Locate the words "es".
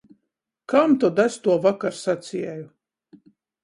1.25-1.35